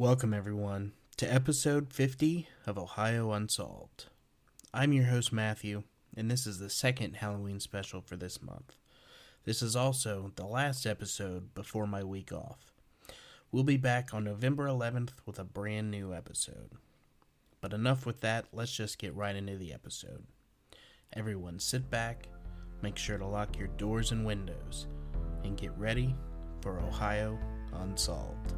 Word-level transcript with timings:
Welcome, 0.00 0.32
everyone, 0.32 0.92
to 1.16 1.26
episode 1.26 1.92
50 1.92 2.46
of 2.68 2.78
Ohio 2.78 3.32
Unsolved. 3.32 4.04
I'm 4.72 4.92
your 4.92 5.06
host, 5.06 5.32
Matthew, 5.32 5.82
and 6.16 6.30
this 6.30 6.46
is 6.46 6.60
the 6.60 6.70
second 6.70 7.16
Halloween 7.16 7.58
special 7.58 8.00
for 8.00 8.14
this 8.14 8.40
month. 8.40 8.76
This 9.44 9.60
is 9.60 9.74
also 9.74 10.30
the 10.36 10.46
last 10.46 10.86
episode 10.86 11.52
before 11.52 11.88
my 11.88 12.04
week 12.04 12.30
off. 12.30 12.72
We'll 13.50 13.64
be 13.64 13.76
back 13.76 14.14
on 14.14 14.22
November 14.22 14.68
11th 14.68 15.14
with 15.26 15.40
a 15.40 15.44
brand 15.44 15.90
new 15.90 16.14
episode. 16.14 16.70
But 17.60 17.72
enough 17.72 18.06
with 18.06 18.20
that, 18.20 18.44
let's 18.52 18.76
just 18.76 18.98
get 18.98 19.16
right 19.16 19.34
into 19.34 19.56
the 19.56 19.72
episode. 19.72 20.22
Everyone 21.12 21.58
sit 21.58 21.90
back, 21.90 22.28
make 22.82 22.96
sure 22.96 23.18
to 23.18 23.26
lock 23.26 23.58
your 23.58 23.66
doors 23.66 24.12
and 24.12 24.24
windows, 24.24 24.86
and 25.42 25.58
get 25.58 25.76
ready 25.76 26.14
for 26.60 26.78
Ohio 26.78 27.36
Unsolved. 27.72 28.54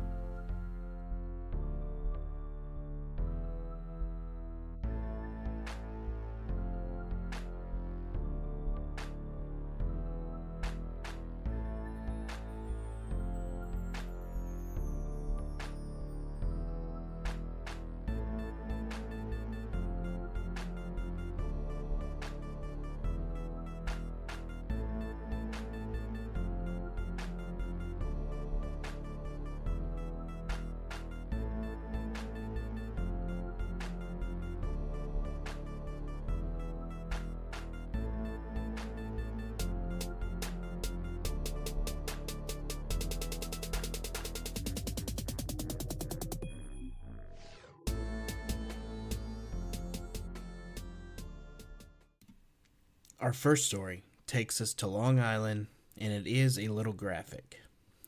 Our 53.20 53.34
first 53.34 53.66
story 53.66 54.02
takes 54.26 54.62
us 54.62 54.72
to 54.72 54.86
Long 54.86 55.20
Island, 55.20 55.66
and 55.98 56.10
it 56.10 56.26
is 56.26 56.58
a 56.58 56.68
little 56.68 56.94
graphic. 56.94 57.60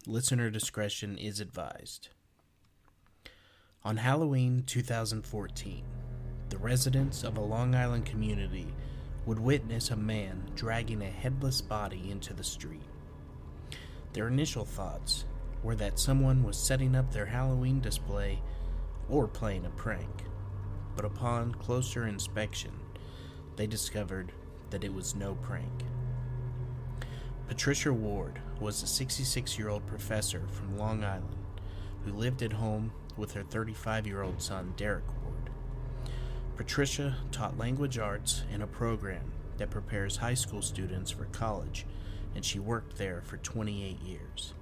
Listener 0.06 0.48
discretion 0.48 1.18
is 1.18 1.38
advised. 1.38 2.08
On 3.84 3.98
Halloween 3.98 4.64
2014, 4.66 5.84
the 6.48 6.56
residents 6.56 7.24
of 7.24 7.36
a 7.36 7.42
Long 7.42 7.74
Island 7.74 8.06
community 8.06 8.68
would 9.26 9.38
witness 9.38 9.90
a 9.90 9.96
man 9.96 10.50
dragging 10.54 11.02
a 11.02 11.10
headless 11.10 11.60
body 11.60 12.10
into 12.10 12.32
the 12.32 12.42
street. 12.42 12.88
Their 14.14 14.28
initial 14.28 14.64
thoughts 14.64 15.26
were 15.62 15.76
that 15.76 15.98
someone 15.98 16.42
was 16.42 16.56
setting 16.56 16.96
up 16.96 17.12
their 17.12 17.26
Halloween 17.26 17.82
display 17.82 18.40
or 19.10 19.28
playing 19.28 19.66
a 19.66 19.70
prank, 19.70 20.22
but 20.96 21.04
upon 21.04 21.54
closer 21.56 22.06
inspection, 22.06 22.72
they 23.56 23.66
discovered 23.66 24.32
that 24.72 24.84
it 24.84 24.92
was 24.92 25.14
no 25.14 25.36
prank. 25.36 25.84
Patricia 27.46 27.92
Ward 27.92 28.40
was 28.58 28.82
a 28.82 28.86
66 28.86 29.58
year 29.58 29.68
old 29.68 29.86
professor 29.86 30.42
from 30.50 30.78
Long 30.78 31.04
Island 31.04 31.36
who 32.04 32.12
lived 32.12 32.42
at 32.42 32.54
home 32.54 32.92
with 33.16 33.32
her 33.32 33.42
35 33.42 34.06
year 34.06 34.22
old 34.22 34.42
son, 34.42 34.74
Derrick 34.76 35.04
Ward. 35.22 35.50
Patricia 36.56 37.16
taught 37.30 37.58
language 37.58 37.98
arts 37.98 38.42
in 38.52 38.62
a 38.62 38.66
program 38.66 39.32
that 39.58 39.70
prepares 39.70 40.16
high 40.16 40.34
school 40.34 40.62
students 40.62 41.10
for 41.10 41.26
college, 41.26 41.86
and 42.34 42.44
she 42.44 42.58
worked 42.58 42.96
there 42.96 43.22
for 43.22 43.36
28 43.38 44.00
years. 44.00 44.54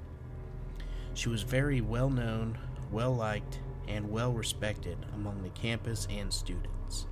She 1.14 1.28
was 1.28 1.42
very 1.42 1.80
well 1.80 2.10
known, 2.10 2.58
well 2.90 3.14
liked, 3.14 3.60
and 3.88 4.10
well 4.10 4.32
respected 4.32 4.98
among 5.14 5.42
the 5.42 5.50
campus 5.50 6.06
and 6.10 6.32
students. 6.32 7.06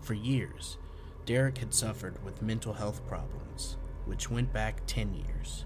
For 0.00 0.14
years, 0.14 0.78
Derrick 1.24 1.58
had 1.58 1.72
suffered 1.72 2.22
with 2.24 2.42
mental 2.42 2.72
health 2.72 3.06
problems, 3.06 3.76
which 4.06 4.30
went 4.30 4.52
back 4.52 4.82
10 4.86 5.14
years. 5.14 5.64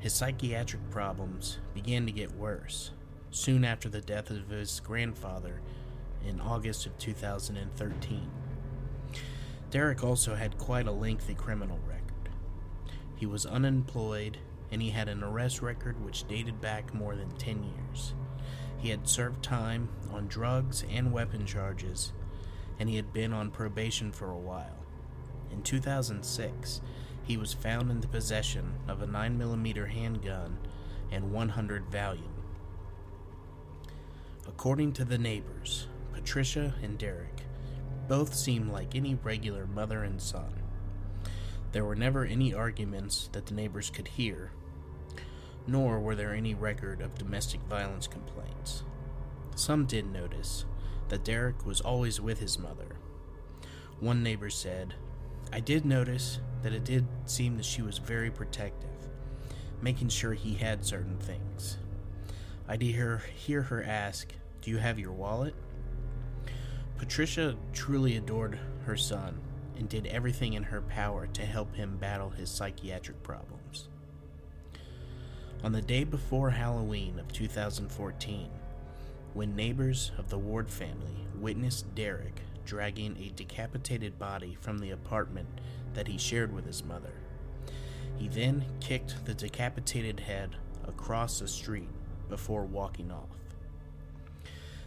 His 0.00 0.12
psychiatric 0.12 0.90
problems 0.90 1.58
began 1.74 2.06
to 2.06 2.12
get 2.12 2.32
worse 2.32 2.90
soon 3.30 3.64
after 3.64 3.88
the 3.88 4.00
death 4.00 4.30
of 4.30 4.48
his 4.48 4.80
grandfather 4.80 5.60
in 6.26 6.40
August 6.40 6.86
of 6.86 6.98
2013. 6.98 8.30
Derrick 9.70 10.02
also 10.02 10.34
had 10.34 10.58
quite 10.58 10.88
a 10.88 10.92
lengthy 10.92 11.34
criminal 11.34 11.78
record. 11.86 12.30
He 13.14 13.26
was 13.26 13.46
unemployed 13.46 14.38
and 14.72 14.82
he 14.82 14.90
had 14.90 15.08
an 15.08 15.22
arrest 15.22 15.62
record 15.62 16.04
which 16.04 16.26
dated 16.26 16.60
back 16.60 16.92
more 16.92 17.14
than 17.14 17.30
10 17.36 17.62
years. 17.62 18.14
He 18.78 18.90
had 18.90 19.08
served 19.08 19.42
time 19.42 19.88
on 20.12 20.26
drugs 20.26 20.84
and 20.90 21.12
weapon 21.12 21.44
charges, 21.44 22.12
and 22.78 22.88
he 22.88 22.96
had 22.96 23.12
been 23.12 23.32
on 23.32 23.50
probation 23.50 24.10
for 24.10 24.30
a 24.30 24.38
while. 24.38 24.79
In 25.52 25.62
2006, 25.62 26.80
he 27.22 27.36
was 27.36 27.52
found 27.52 27.90
in 27.90 28.00
the 28.00 28.08
possession 28.08 28.74
of 28.88 29.02
a 29.02 29.06
9mm 29.06 29.88
handgun 29.88 30.58
and 31.10 31.32
100 31.32 31.90
Valium. 31.90 32.40
According 34.46 34.92
to 34.94 35.04
the 35.04 35.18
neighbors, 35.18 35.86
Patricia 36.12 36.74
and 36.82 36.98
Derrick 36.98 37.44
both 38.08 38.34
seemed 38.34 38.72
like 38.72 38.94
any 38.94 39.14
regular 39.14 39.66
mother 39.66 40.02
and 40.02 40.20
son. 40.20 40.52
There 41.72 41.84
were 41.84 41.94
never 41.94 42.24
any 42.24 42.52
arguments 42.52 43.28
that 43.32 43.46
the 43.46 43.54
neighbors 43.54 43.90
could 43.90 44.08
hear, 44.08 44.50
nor 45.66 46.00
were 46.00 46.16
there 46.16 46.34
any 46.34 46.52
record 46.52 47.00
of 47.00 47.16
domestic 47.16 47.60
violence 47.62 48.08
complaints. 48.08 48.82
Some 49.54 49.86
did 49.86 50.12
notice 50.12 50.64
that 51.08 51.24
Derrick 51.24 51.64
was 51.64 51.80
always 51.80 52.20
with 52.20 52.40
his 52.40 52.58
mother. 52.58 52.96
One 54.00 54.22
neighbor 54.22 54.50
said, 54.50 54.94
I 55.52 55.60
did 55.60 55.84
notice 55.84 56.38
that 56.62 56.72
it 56.72 56.84
did 56.84 57.06
seem 57.26 57.56
that 57.56 57.64
she 57.64 57.82
was 57.82 57.98
very 57.98 58.30
protective, 58.30 58.90
making 59.82 60.08
sure 60.08 60.32
he 60.32 60.54
had 60.54 60.84
certain 60.84 61.18
things. 61.18 61.78
I 62.68 62.76
did 62.76 62.94
hear, 62.94 63.22
hear 63.34 63.62
her 63.62 63.82
ask, 63.82 64.32
Do 64.62 64.70
you 64.70 64.78
have 64.78 64.98
your 64.98 65.12
wallet? 65.12 65.54
Patricia 66.98 67.56
truly 67.72 68.16
adored 68.16 68.60
her 68.84 68.96
son 68.96 69.40
and 69.76 69.88
did 69.88 70.06
everything 70.06 70.52
in 70.52 70.62
her 70.62 70.82
power 70.82 71.26
to 71.28 71.42
help 71.42 71.74
him 71.74 71.96
battle 71.96 72.30
his 72.30 72.50
psychiatric 72.50 73.22
problems. 73.22 73.88
On 75.64 75.72
the 75.72 75.82
day 75.82 76.04
before 76.04 76.50
Halloween 76.50 77.18
of 77.18 77.32
2014, 77.32 78.50
when 79.34 79.56
neighbors 79.56 80.12
of 80.16 80.28
the 80.28 80.38
Ward 80.38 80.70
family 80.70 81.26
witnessed 81.34 81.94
Derrick 81.94 82.42
dragging 82.64 83.16
a 83.16 83.30
decapitated 83.30 84.18
body 84.18 84.56
from 84.60 84.78
the 84.78 84.90
apartment 84.90 85.48
that 85.94 86.08
he 86.08 86.18
shared 86.18 86.52
with 86.52 86.66
his 86.66 86.84
mother. 86.84 87.12
He 88.16 88.28
then 88.28 88.64
kicked 88.80 89.24
the 89.24 89.34
decapitated 89.34 90.20
head 90.20 90.56
across 90.86 91.38
the 91.38 91.48
street 91.48 91.88
before 92.28 92.64
walking 92.64 93.10
off. 93.10 93.36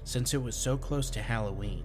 Since 0.04 0.34
it 0.34 0.42
was 0.42 0.56
so 0.56 0.78
close 0.78 1.10
to 1.12 1.22
Halloween, 1.22 1.84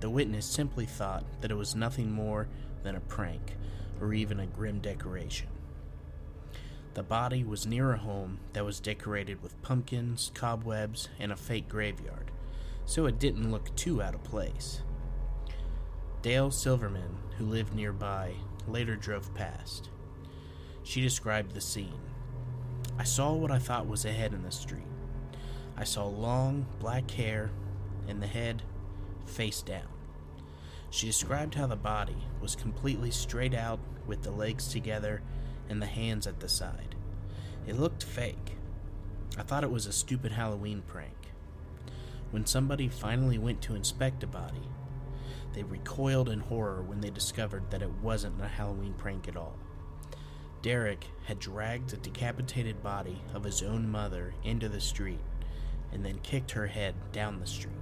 the 0.00 0.10
witness 0.10 0.46
simply 0.46 0.86
thought 0.86 1.24
that 1.40 1.50
it 1.50 1.56
was 1.56 1.74
nothing 1.74 2.10
more 2.10 2.48
than 2.82 2.96
a 2.96 3.00
prank 3.00 3.56
or 4.00 4.14
even 4.14 4.40
a 4.40 4.46
grim 4.46 4.78
decoration. 4.78 5.48
The 6.94 7.02
body 7.02 7.44
was 7.44 7.66
near 7.66 7.92
a 7.92 7.98
home 7.98 8.40
that 8.52 8.64
was 8.64 8.80
decorated 8.80 9.42
with 9.42 9.60
pumpkins, 9.62 10.32
cobwebs, 10.34 11.08
and 11.20 11.30
a 11.30 11.36
fake 11.36 11.68
graveyard, 11.68 12.30
so 12.84 13.06
it 13.06 13.20
didn't 13.20 13.52
look 13.52 13.74
too 13.76 14.02
out 14.02 14.14
of 14.14 14.24
place. 14.24 14.82
Dale 16.22 16.50
Silverman, 16.50 17.16
who 17.38 17.46
lived 17.46 17.74
nearby, 17.74 18.34
later 18.68 18.94
drove 18.94 19.32
past. 19.34 19.88
She 20.82 21.00
described 21.00 21.54
the 21.54 21.62
scene. 21.62 22.00
I 22.98 23.04
saw 23.04 23.32
what 23.32 23.50
I 23.50 23.58
thought 23.58 23.86
was 23.86 24.04
a 24.04 24.12
head 24.12 24.34
in 24.34 24.42
the 24.42 24.50
street. 24.50 24.82
I 25.78 25.84
saw 25.84 26.06
long, 26.06 26.66
black 26.78 27.10
hair 27.10 27.50
and 28.06 28.20
the 28.20 28.26
head 28.26 28.62
face 29.24 29.62
down. 29.62 29.88
She 30.90 31.06
described 31.06 31.54
how 31.54 31.66
the 31.66 31.76
body 31.76 32.18
was 32.42 32.54
completely 32.54 33.10
straight 33.10 33.54
out 33.54 33.80
with 34.06 34.22
the 34.22 34.30
legs 34.30 34.68
together 34.68 35.22
and 35.70 35.80
the 35.80 35.86
hands 35.86 36.26
at 36.26 36.40
the 36.40 36.48
side. 36.50 36.96
It 37.66 37.78
looked 37.78 38.02
fake. 38.02 38.56
I 39.38 39.42
thought 39.42 39.64
it 39.64 39.70
was 39.70 39.86
a 39.86 39.92
stupid 39.92 40.32
Halloween 40.32 40.82
prank. 40.86 41.16
When 42.30 42.44
somebody 42.44 42.88
finally 42.88 43.38
went 43.38 43.62
to 43.62 43.74
inspect 43.74 44.20
the 44.20 44.26
body, 44.26 44.68
they 45.52 45.62
recoiled 45.62 46.28
in 46.28 46.40
horror 46.40 46.82
when 46.82 47.00
they 47.00 47.10
discovered 47.10 47.70
that 47.70 47.82
it 47.82 47.90
wasn't 48.02 48.40
a 48.40 48.48
Halloween 48.48 48.94
prank 48.94 49.28
at 49.28 49.36
all. 49.36 49.56
Derrick 50.62 51.06
had 51.24 51.38
dragged 51.38 51.90
the 51.90 51.96
decapitated 51.96 52.82
body 52.82 53.22
of 53.34 53.44
his 53.44 53.62
own 53.62 53.88
mother 53.88 54.34
into 54.44 54.68
the 54.68 54.80
street 54.80 55.20
and 55.92 56.04
then 56.04 56.18
kicked 56.22 56.52
her 56.52 56.66
head 56.66 56.94
down 57.12 57.40
the 57.40 57.46
street. 57.46 57.72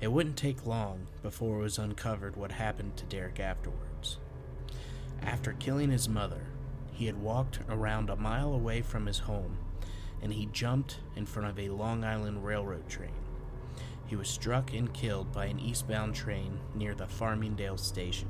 It 0.00 0.10
wouldn't 0.10 0.36
take 0.36 0.66
long 0.66 1.06
before 1.22 1.60
it 1.60 1.62
was 1.62 1.78
uncovered 1.78 2.36
what 2.36 2.52
happened 2.52 2.96
to 2.96 3.04
Derrick 3.04 3.38
afterwards. 3.38 4.18
After 5.22 5.52
killing 5.52 5.90
his 5.90 6.08
mother, 6.08 6.46
he 6.90 7.06
had 7.06 7.22
walked 7.22 7.60
around 7.68 8.10
a 8.10 8.16
mile 8.16 8.52
away 8.52 8.82
from 8.82 9.06
his 9.06 9.20
home 9.20 9.58
and 10.20 10.32
he 10.32 10.46
jumped 10.46 10.98
in 11.16 11.26
front 11.26 11.48
of 11.48 11.58
a 11.58 11.68
Long 11.68 12.04
Island 12.04 12.44
Railroad 12.44 12.88
train. 12.88 13.12
He 14.12 14.16
was 14.16 14.28
struck 14.28 14.74
and 14.74 14.92
killed 14.92 15.32
by 15.32 15.46
an 15.46 15.58
eastbound 15.58 16.14
train 16.14 16.60
near 16.74 16.94
the 16.94 17.06
Farmingdale 17.06 17.78
station. 17.78 18.28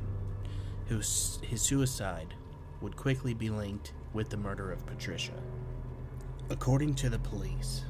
His, 0.86 1.40
suicide 1.56 2.34
would 2.80 2.94
quickly 2.94 3.34
be 3.34 3.50
linked 3.50 3.92
with 4.12 4.30
the 4.30 4.36
murder 4.36 4.70
of 4.70 4.86
Patricia. 4.86 5.42
According 6.48 6.94
to 6.94 7.10
the 7.10 7.18
police, 7.18 7.82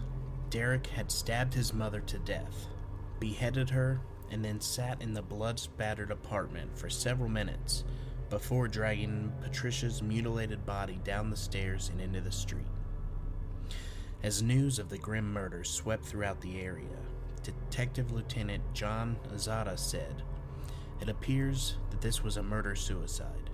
Derrick 0.49 0.87
had 0.87 1.13
stabbed 1.13 1.53
his 1.53 1.75
mother 1.75 2.01
to 2.01 2.19
death, 2.21 2.67
beheaded 3.21 3.69
her, 3.69 4.01
and 4.31 4.43
then 4.43 4.63
sat 4.63 5.03
in 5.03 5.13
the 5.13 5.21
blood 5.21 5.59
spattered 5.59 6.11
apartment 6.11 6.79
for 6.79 6.89
several 6.89 7.29
minutes 7.29 7.85
before 8.31 8.69
dragging 8.69 9.31
Patricia's 9.43 10.01
mutilated 10.01 10.65
body 10.65 10.99
down 11.05 11.29
the 11.29 11.37
stairs 11.37 11.91
and 11.91 12.01
into 12.01 12.23
the 12.23 12.33
street. 12.33 12.65
As 14.23 14.43
news 14.43 14.79
of 14.79 14.89
the 14.89 14.97
grim 14.97 15.31
murder 15.31 15.63
swept 15.63 16.07
throughout 16.07 16.41
the 16.41 16.59
area, 16.59 16.89
Detective 17.43 18.13
Lieutenant 18.13 18.63
John 18.73 19.17
Azzata 19.35 19.79
said, 19.79 20.23
It 21.01 21.09
appears 21.09 21.77
that 21.91 22.01
this 22.01 22.23
was 22.23 22.37
a 22.37 22.43
murder 22.43 22.75
suicide. 22.75 23.51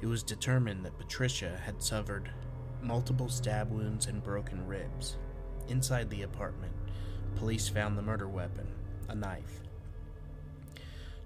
It 0.00 0.06
was 0.06 0.22
determined 0.22 0.84
that 0.84 0.98
Patricia 0.98 1.60
had 1.64 1.82
suffered 1.82 2.30
multiple 2.82 3.28
stab 3.28 3.70
wounds 3.70 4.06
and 4.06 4.22
broken 4.22 4.66
ribs. 4.66 5.16
Inside 5.68 6.10
the 6.10 6.22
apartment, 6.22 6.72
police 7.36 7.68
found 7.68 7.96
the 7.96 8.02
murder 8.02 8.28
weapon, 8.28 8.66
a 9.08 9.14
knife. 9.14 9.60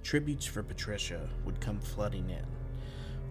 Tributes 0.03 0.47
for 0.47 0.63
Patricia 0.63 1.29
would 1.45 1.61
come 1.61 1.81
flooding 1.81 2.31
in. 2.31 2.47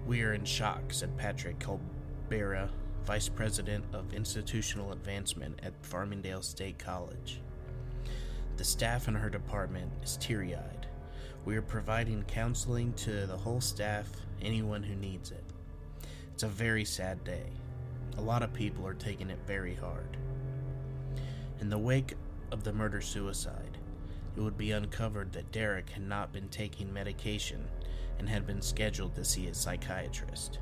We 0.05 0.21
are 0.23 0.33
in 0.33 0.45
shock, 0.45 0.93
said 0.93 1.17
Patrick 1.17 1.59
Calabria, 1.59 2.69
Vice 3.05 3.29
President 3.29 3.85
of 3.93 4.13
Institutional 4.13 4.91
Advancement 4.91 5.59
at 5.63 5.81
Farmingdale 5.83 6.43
State 6.43 6.79
College. 6.79 7.39
The 8.57 8.63
staff 8.63 9.07
in 9.09 9.15
her 9.15 9.29
department 9.29 9.91
is 10.01 10.17
teary 10.17 10.55
eyed. 10.55 10.87
We 11.43 11.57
are 11.57 11.61
providing 11.61 12.23
counseling 12.23 12.93
to 12.93 13.27
the 13.27 13.37
whole 13.37 13.59
staff, 13.59 14.09
anyone 14.41 14.81
who 14.81 14.95
needs 14.95 15.31
it. 15.31 15.43
It's 16.33 16.43
a 16.43 16.47
very 16.47 16.85
sad 16.85 17.23
day. 17.25 17.47
A 18.17 18.21
lot 18.21 18.43
of 18.43 18.53
people 18.53 18.87
are 18.87 18.93
taking 18.93 19.29
it 19.29 19.39
very 19.45 19.75
hard. 19.75 20.17
In 21.59 21.69
the 21.69 21.77
wake 21.77 22.13
of 22.51 22.63
the 22.63 22.71
murder 22.71 23.01
suicide, 23.01 23.77
it 24.37 24.41
would 24.41 24.57
be 24.57 24.71
uncovered 24.71 25.33
that 25.33 25.51
Derrick 25.51 25.89
had 25.89 26.03
not 26.03 26.31
been 26.31 26.47
taking 26.47 26.93
medication 26.93 27.67
and 28.17 28.29
had 28.29 28.47
been 28.47 28.61
scheduled 28.61 29.15
to 29.15 29.25
see 29.25 29.47
a 29.47 29.53
psychiatrist. 29.53 30.59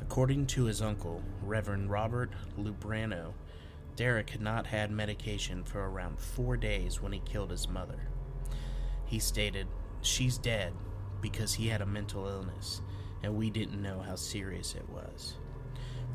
According 0.00 0.46
to 0.46 0.64
his 0.64 0.80
uncle, 0.82 1.22
Reverend 1.42 1.90
Robert 1.90 2.30
Lubrano, 2.56 3.34
Derrick 3.94 4.30
had 4.30 4.40
not 4.40 4.66
had 4.66 4.90
medication 4.90 5.64
for 5.64 5.80
around 5.88 6.18
four 6.18 6.56
days 6.56 7.02
when 7.02 7.12
he 7.12 7.20
killed 7.20 7.50
his 7.50 7.68
mother. 7.68 8.08
He 9.04 9.18
stated, 9.18 9.66
She's 10.00 10.38
dead 10.38 10.72
because 11.20 11.54
he 11.54 11.68
had 11.68 11.82
a 11.82 11.86
mental 11.86 12.26
illness, 12.26 12.80
and 13.22 13.36
we 13.36 13.50
didn't 13.50 13.82
know 13.82 14.00
how 14.00 14.16
serious 14.16 14.74
it 14.74 14.88
was. 14.88 15.36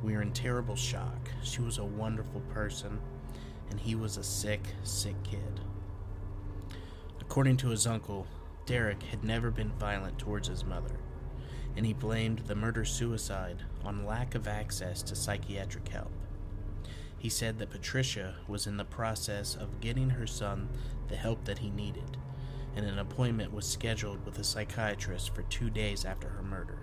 We 0.03 0.13
were 0.13 0.21
in 0.21 0.33
terrible 0.33 0.75
shock. 0.75 1.29
She 1.44 1.62
was 1.62 1.77
a 1.77 1.85
wonderful 1.85 2.41
person, 2.41 3.00
and 3.69 3.80
he 3.80 3.95
was 3.95 4.18
a 4.18 4.23
sick, 4.23 4.62
sick 4.83 5.15
kid. 5.23 5.62
According 7.21 7.57
to 7.57 7.69
his 7.69 7.85
uncle, 7.85 8.27
Derrick 8.65 9.03
had 9.03 9.23
never 9.23 9.51
been 9.51 9.71
violent 9.73 10.18
towards 10.18 10.47
his 10.47 10.65
mother, 10.65 11.00
and 11.75 11.85
he 11.85 11.94
blamed 11.94 12.39
the 12.39 12.56
murder 12.56 12.83
suicide 12.83 13.63
on 13.85 14.06
lack 14.06 14.35
of 14.35 14.47
access 14.47 15.01
to 15.03 15.15
psychiatric 15.15 15.88
help. 15.88 16.12
He 17.19 17.30
said 17.30 17.58
that 17.60 17.72
Patricia 17.72 18.36
was 18.48 18.68
in 18.68 18.78
the 18.78 18.86
process 18.86 19.56
of 19.56 19.81
getting 19.81 20.12
her 20.12 20.28
son 20.28 20.69
the 21.08 21.16
help 21.16 21.46
that 21.46 21.60
he 21.60 21.69
needed, 21.69 22.18
and 22.75 22.86
an 22.86 23.00
appointment 23.00 23.54
was 23.54 23.66
scheduled 23.66 24.25
with 24.25 24.38
a 24.38 24.44
psychiatrist 24.44 25.34
for 25.34 25.42
two 25.44 25.69
days 25.69 26.06
after 26.06 26.30
her 26.30 26.44
murder. 26.44 26.80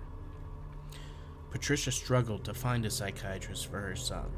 Patricia 1.51 1.91
struggled 1.91 2.43
to 2.43 2.53
find 2.53 2.85
a 2.85 2.91
psychiatrist 2.91 3.67
for 3.67 3.79
her 3.79 3.95
son. 3.95 4.29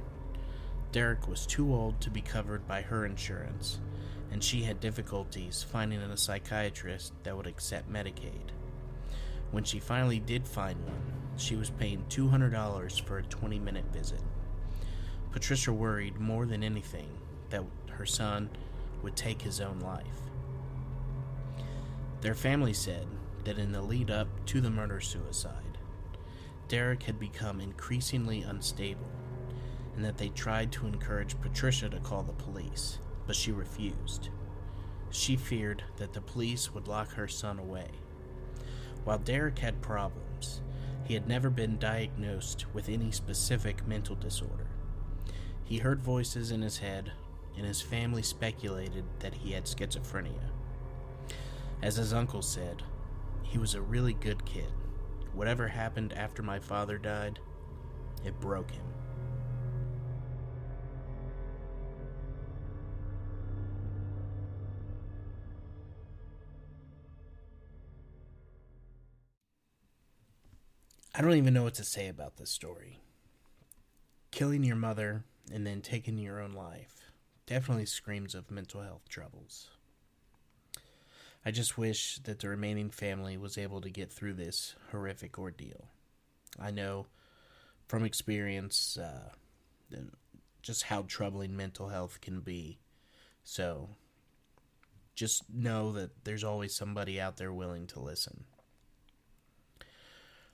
Derrick 0.91 1.27
was 1.27 1.47
too 1.47 1.73
old 1.73 1.99
to 2.01 2.11
be 2.11 2.21
covered 2.21 2.67
by 2.67 2.81
her 2.83 3.05
insurance, 3.05 3.79
and 4.31 4.43
she 4.43 4.61
had 4.61 4.79
difficulties 4.79 5.63
finding 5.63 5.99
a 5.99 6.15
psychiatrist 6.15 7.13
that 7.23 7.35
would 7.35 7.47
accept 7.47 7.91
Medicaid. 7.91 8.51
When 9.51 9.63
she 9.63 9.79
finally 9.79 10.19
did 10.19 10.47
find 10.47 10.83
one, 10.85 11.13
she 11.37 11.55
was 11.55 11.69
paying 11.69 12.03
$200 12.09 13.01
for 13.01 13.17
a 13.17 13.23
20 13.23 13.59
minute 13.59 13.85
visit. 13.91 14.21
Patricia 15.37 15.71
worried 15.71 16.19
more 16.19 16.47
than 16.47 16.63
anything 16.63 17.11
that 17.51 17.63
her 17.91 18.07
son 18.07 18.49
would 19.03 19.15
take 19.15 19.39
his 19.39 19.61
own 19.61 19.79
life. 19.81 20.31
Their 22.21 22.33
family 22.33 22.73
said 22.73 23.05
that 23.43 23.59
in 23.59 23.71
the 23.71 23.83
lead 23.83 24.09
up 24.09 24.27
to 24.47 24.59
the 24.59 24.71
murder 24.71 24.99
suicide, 24.99 25.77
Derrick 26.67 27.03
had 27.03 27.19
become 27.19 27.61
increasingly 27.61 28.41
unstable, 28.41 29.11
and 29.95 30.03
that 30.03 30.17
they 30.17 30.29
tried 30.29 30.71
to 30.71 30.87
encourage 30.87 31.39
Patricia 31.39 31.87
to 31.87 31.99
call 31.99 32.23
the 32.23 32.33
police, 32.33 32.97
but 33.27 33.35
she 33.35 33.51
refused. 33.51 34.29
She 35.11 35.35
feared 35.35 35.83
that 35.97 36.13
the 36.13 36.21
police 36.21 36.73
would 36.73 36.87
lock 36.87 37.11
her 37.11 37.27
son 37.27 37.59
away. 37.59 37.89
While 39.03 39.19
Derrick 39.19 39.59
had 39.59 39.83
problems, 39.83 40.61
he 41.03 41.13
had 41.13 41.27
never 41.27 41.51
been 41.51 41.77
diagnosed 41.77 42.65
with 42.73 42.89
any 42.89 43.11
specific 43.11 43.85
mental 43.85 44.15
disorder. 44.15 44.65
He 45.67 45.77
heard 45.77 46.01
voices 46.01 46.51
in 46.51 46.61
his 46.61 46.77
head, 46.77 47.11
and 47.55 47.65
his 47.65 47.81
family 47.81 48.23
speculated 48.23 49.03
that 49.19 49.33
he 49.33 49.51
had 49.51 49.65
schizophrenia. 49.65 50.51
As 51.83 51.97
his 51.97 52.13
uncle 52.13 52.41
said, 52.41 52.83
he 53.43 53.57
was 53.57 53.75
a 53.75 53.81
really 53.81 54.13
good 54.13 54.45
kid 54.45 54.71
whatever 55.37 55.67
happened 55.67 56.11
after 56.13 56.41
my 56.41 56.57
father 56.57 56.97
died, 56.97 57.39
it 58.25 58.39
broke 58.39 58.71
him. 58.71 58.81
I 71.13 71.21
don't 71.21 71.35
even 71.35 71.53
know 71.53 71.63
what 71.63 71.75
to 71.75 71.83
say 71.83 72.07
about 72.07 72.37
this 72.37 72.49
story. 72.49 72.99
Killing 74.31 74.63
your 74.63 74.75
mother 74.75 75.23
and 75.53 75.65
then 75.65 75.81
taking 75.81 76.17
your 76.17 76.41
own 76.41 76.51
life 76.53 77.07
definitely 77.47 77.85
screams 77.85 78.35
of 78.35 78.51
mental 78.51 78.81
health 78.81 79.09
troubles. 79.09 79.69
I 81.45 81.51
just 81.51 81.77
wish 81.77 82.19
that 82.25 82.39
the 82.39 82.49
remaining 82.49 82.91
family 82.91 83.37
was 83.37 83.57
able 83.57 83.81
to 83.81 83.89
get 83.89 84.11
through 84.11 84.33
this 84.33 84.75
horrific 84.91 85.39
ordeal. 85.39 85.87
I 86.59 86.71
know 86.71 87.07
from 87.87 88.03
experience 88.03 88.97
uh, 88.97 89.29
just 90.61 90.83
how 90.83 91.05
troubling 91.07 91.55
mental 91.55 91.87
health 91.87 92.19
can 92.19 92.41
be. 92.41 92.79
So 93.45 93.89
just 95.15 95.43
know 95.49 95.93
that 95.93 96.25
there's 96.25 96.43
always 96.43 96.75
somebody 96.75 97.19
out 97.19 97.37
there 97.37 97.53
willing 97.53 97.87
to 97.87 98.01
listen. 98.01 98.43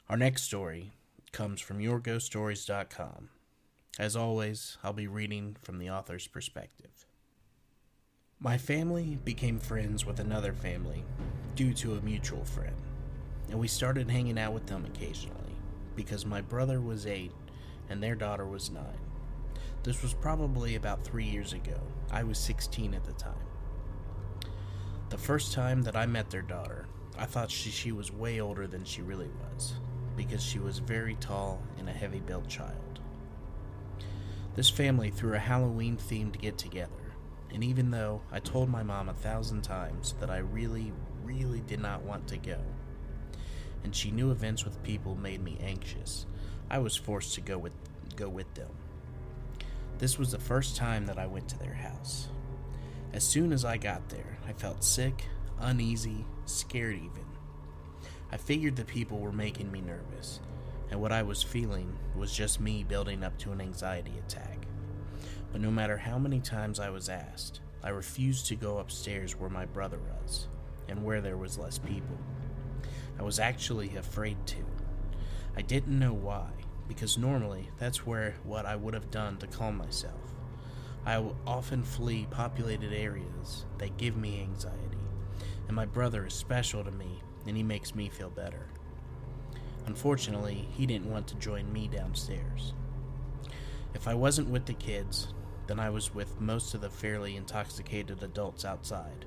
Our 0.08 0.18
next 0.18 0.44
story 0.44 0.92
comes 1.32 1.60
from 1.60 1.80
yourghoststories.com. 1.80 3.30
As 4.00 4.16
always, 4.16 4.78
I'll 4.84 4.92
be 4.92 5.08
reading 5.08 5.56
from 5.62 5.78
the 5.78 5.92
author's 5.92 6.26
perspective. 6.26 7.06
My 8.40 8.58
family 8.58 9.20
became 9.24 9.60
friends 9.60 10.04
with 10.04 10.20
another 10.20 10.52
family 10.52 11.06
due 11.56 11.76
to 11.76 11.94
a 11.94 12.02
mutual 12.02 12.44
friend, 12.44 12.76
and 13.52 13.60
we 13.60 13.68
started 13.68 14.10
hanging 14.10 14.40
out 14.40 14.54
with 14.54 14.66
them 14.66 14.84
occasionally 14.86 15.56
because 15.96 16.26
my 16.26 16.42
brother 16.42 16.82
was 16.82 17.06
eight 17.06 17.34
and 17.88 18.02
their 18.02 18.16
daughter 18.16 18.48
was 18.48 18.72
nine. 18.72 18.98
This 19.84 20.02
was 20.02 20.16
probably 20.16 20.74
about 20.74 21.04
three 21.04 21.26
years 21.26 21.54
ago. 21.54 21.80
I 22.10 22.24
was 22.24 22.40
16 22.40 22.96
at 22.96 23.04
the 23.04 23.14
time. 23.14 23.36
The 25.10 25.20
first 25.20 25.54
time 25.54 25.84
that 25.84 25.96
I 25.96 26.08
met 26.08 26.32
their 26.32 26.42
daughter, 26.42 26.88
I 27.16 27.26
thought 27.26 27.52
she, 27.52 27.70
she 27.70 27.92
was 27.92 28.12
way 28.12 28.42
older 28.42 28.66
than 28.66 28.86
she 28.86 29.04
really 29.04 29.30
was 29.54 29.74
because 30.18 30.42
she 30.42 30.58
was 30.58 30.80
very 30.80 31.14
tall 31.16 31.62
and 31.78 31.88
a 31.88 31.92
heavy 31.92 32.22
built 32.22 32.48
child. 32.48 32.93
This 34.56 34.70
family 34.70 35.10
threw 35.10 35.34
a 35.34 35.40
Halloween 35.40 35.98
themed 35.98 36.40
get 36.40 36.58
together 36.58 37.04
and 37.54 37.64
even 37.64 37.92
though 37.92 38.22
I 38.32 38.40
told 38.40 38.68
my 38.68 38.82
mom 38.82 39.08
a 39.08 39.14
thousand 39.14 39.62
times 39.62 40.16
that 40.20 40.32
I 40.32 40.38
really, 40.38 40.92
really 41.24 41.62
did 41.62 41.80
not 41.80 42.02
want 42.02 42.28
to 42.30 42.38
go, 42.38 42.58
and 43.84 43.96
she 43.96 44.10
knew 44.10 44.32
events 44.32 44.66
with 44.66 44.82
people 44.84 45.16
made 45.16 45.42
me 45.42 45.60
anxious, 45.62 46.26
I 46.70 46.80
was 46.80 46.96
forced 46.96 47.36
to 47.36 47.42
go 47.42 47.60
with 47.60 47.74
go 48.16 48.28
with 48.28 48.52
them. 48.56 48.70
This 50.00 50.18
was 50.18 50.32
the 50.32 50.40
first 50.40 50.76
time 50.76 51.06
that 51.06 51.20
I 51.20 51.28
went 51.28 51.48
to 51.50 51.60
their 51.60 51.74
house. 51.74 52.28
As 53.14 53.24
soon 53.24 53.54
as 53.54 53.64
I 53.64 53.78
got 53.78 54.10
there, 54.10 54.38
I 54.48 54.54
felt 54.54 54.84
sick, 54.84 55.26
uneasy, 55.60 56.26
scared 56.46 56.96
even. 56.96 57.26
I 58.32 58.38
figured 58.38 58.76
the 58.76 58.86
people 58.86 59.20
were 59.20 59.32
making 59.32 59.72
me 59.72 59.82
nervous, 59.82 60.40
and 60.90 61.02
what 61.02 61.12
I 61.12 61.24
was 61.24 61.42
feeling 61.44 61.98
was 62.16 62.34
just 62.34 62.60
me 62.60 62.84
building 62.84 63.24
up 63.24 63.38
to 63.40 63.52
an 63.52 63.62
anxiety 63.62 64.14
attack. 64.20 64.66
But 65.52 65.62
no 65.62 65.72
matter 65.72 65.98
how 65.98 66.18
many 66.18 66.40
times 66.40 66.80
I 66.80 66.90
was 66.90 67.10
asked, 67.10 67.62
I 67.84 67.90
refused 67.90 68.48
to 68.48 68.56
go 68.56 68.78
upstairs 68.78 69.36
where 69.36 69.50
my 69.50 69.66
brother 69.66 70.00
was, 70.00 70.48
and 70.88 71.04
where 71.04 71.22
there 71.22 71.38
was 71.38 71.58
less 71.58 71.78
people. 71.78 72.18
I 73.20 73.24
was 73.24 73.40
actually 73.40 73.96
afraid 73.96 74.38
to. 74.48 74.66
I 75.56 75.62
didn't 75.62 76.00
know 76.00 76.14
why, 76.14 76.50
because 76.88 77.18
normally 77.18 77.70
that's 77.78 78.06
where 78.06 78.36
what 78.44 78.66
I 78.66 78.76
would 78.76 78.94
have 78.94 79.12
done 79.12 79.38
to 79.38 79.48
calm 79.48 79.78
myself. 79.78 80.34
I 81.06 81.24
often 81.46 81.84
flee 81.84 82.28
populated 82.32 82.94
areas 82.94 83.66
that 83.78 83.98
give 83.98 84.16
me 84.16 84.42
anxiety, 84.42 84.98
and 85.68 85.76
my 85.76 85.86
brother 85.86 86.26
is 86.26 86.34
special 86.34 86.84
to 86.84 86.92
me 86.92 87.22
and 87.46 87.58
he 87.58 87.64
makes 87.64 87.94
me 87.96 88.10
feel 88.10 88.30
better. 88.30 88.68
Unfortunately, 89.86 90.68
he 90.72 90.86
didn't 90.86 91.12
want 91.12 91.28
to 91.28 91.36
join 91.36 91.72
me 91.72 91.88
downstairs. 91.88 92.74
If 93.94 94.08
I 94.08 94.14
wasn't 94.14 94.50
with 94.50 94.66
the 94.66 94.74
kids, 94.74 95.28
then 95.68 95.80
I 95.80 95.90
was 95.90 96.14
with 96.14 96.40
most 96.42 96.74
of 96.74 96.82
the 96.82 96.90
fairly 96.90 97.36
intoxicated 97.36 98.24
adults 98.24 98.66
outside, 98.66 99.26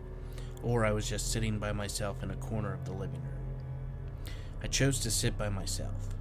or 0.62 0.84
I 0.84 0.92
was 0.92 1.08
just 1.08 1.30
sitting 1.30 1.58
by 1.58 1.72
myself 1.72 2.22
in 2.22 2.30
a 2.30 2.36
corner 2.36 2.72
of 2.72 2.84
the 2.84 2.92
living 2.92 3.22
room. 3.22 3.54
I 4.62 4.66
chose 4.66 5.00
to 5.00 5.10
sit 5.10 5.38
by 5.38 5.48
myself. 5.48 6.14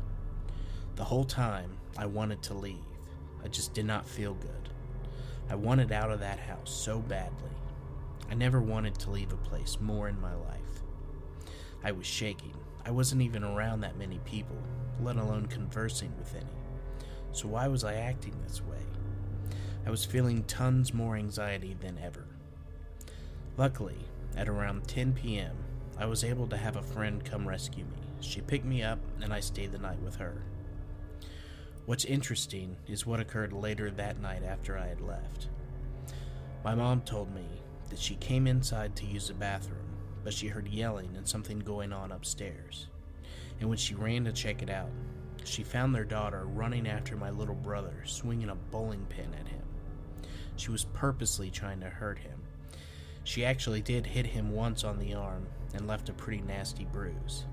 The 0.96 1.06
whole 1.06 1.26
time, 1.26 1.78
I 1.98 2.06
wanted 2.06 2.42
to 2.44 2.54
leave. 2.54 2.78
I 3.44 3.48
just 3.48 3.74
did 3.74 3.86
not 3.86 4.08
feel 4.08 4.34
good. 4.34 4.70
I 5.50 5.56
wanted 5.56 5.92
out 5.92 6.12
of 6.12 6.20
that 6.20 6.40
house 6.40 6.72
so 6.72 7.00
badly. 7.00 7.50
I 8.30 8.34
never 8.34 8.62
wanted 8.62 8.96
to 9.00 9.12
leave 9.12 9.32
a 9.32 9.38
place 9.38 9.78
more 9.80 10.08
in 10.08 10.20
my 10.20 10.34
life. 10.34 10.84
I 11.84 11.92
was 11.92 12.08
shaking. 12.08 12.56
I 12.86 12.92
wasn't 12.92 13.24
even 13.24 13.44
around 13.44 13.82
that 13.82 13.98
many 13.98 14.20
people, 14.26 14.58
let 15.02 15.18
alone 15.18 15.48
conversing 15.48 16.14
with 16.20 16.36
any. 16.36 16.46
So 17.32 17.48
why 17.48 17.68
was 17.68 17.84
I 17.84 17.96
acting 17.96 18.36
this 18.44 18.62
way? 18.62 18.78
I 19.86 19.90
was 19.90 20.06
feeling 20.06 20.44
tons 20.44 20.94
more 20.94 21.16
anxiety 21.16 21.76
than 21.80 21.98
ever. 21.98 22.28
Luckily, 23.58 23.98
at 24.38 24.48
around 24.48 24.88
10 24.88 25.14
p.m., 25.14 25.56
I 25.98 26.06
was 26.06 26.24
able 26.24 26.48
to 26.48 26.58
have 26.58 26.76
a 26.76 26.82
friend 26.82 27.24
come 27.26 27.48
rescue 27.48 27.86
me. 27.86 27.98
She 28.20 28.42
picked 28.42 28.66
me 28.66 28.84
up, 28.84 29.00
and 29.22 29.34
I 29.34 29.40
stayed 29.40 29.72
the 29.72 29.78
night 29.78 30.00
with 30.02 30.16
her. 30.18 30.44
What's 31.86 32.06
interesting 32.06 32.78
is 32.88 33.06
what 33.06 33.20
occurred 33.20 33.54
later 33.54 33.92
that 33.92 34.20
night 34.20 34.44
after 34.44 34.78
I 34.78 34.88
had 34.88 35.02
left. 35.02 35.50
My 36.64 36.74
mom 36.74 37.02
told 37.02 37.34
me 37.34 37.46
that 37.90 38.00
she 38.00 38.16
came 38.16 38.48
inside 38.48 38.96
to 38.96 39.06
use 39.06 39.28
the 39.28 39.36
bathroom, 39.36 39.85
but 40.26 40.34
she 40.34 40.48
heard 40.48 40.68
yelling 40.68 41.16
and 41.16 41.26
something 41.26 41.60
going 41.60 41.94
on 41.94 42.12
upstairs. 42.12 42.88
And 43.60 43.70
when 43.70 43.78
she 43.78 43.94
ran 43.94 44.26
to 44.26 44.34
check 44.34 44.64
it 44.64 44.72
out, 44.72 44.90
she 45.44 45.64
found 45.64 45.94
their 45.94 46.04
daughter 46.04 46.46
running 46.46 46.88
after 46.88 47.16
my 47.16 47.30
little 47.30 47.56
brother, 47.56 48.02
swinging 48.06 48.50
a 48.50 48.56
bowling 48.56 49.06
pin 49.08 49.30
at 49.40 49.48
him. 49.48 49.62
She 50.56 50.72
was 50.72 50.86
purposely 50.86 51.52
trying 51.52 51.80
to 51.82 51.90
hurt 51.90 52.18
him. 52.18 52.42
She 53.24 53.46
actually 53.46 53.82
did 53.82 54.08
hit 54.08 54.26
him 54.26 54.52
once 54.52 54.84
on 54.84 54.98
the 54.98 55.14
arm 55.14 55.46
and 55.76 55.88
left 55.88 56.10
a 56.10 56.14
pretty 56.14 56.42
nasty 56.42 56.86
bruise. 56.86 57.46